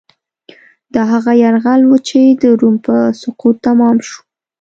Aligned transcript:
دا 0.93 1.03
هغه 1.13 1.31
یرغل 1.43 1.81
و 1.85 1.93
چې 2.07 2.21
د 2.41 2.43
روم 2.59 2.75
په 2.85 2.95
سقوط 3.21 3.55
تمام 3.67 3.97
شو. 4.07 4.19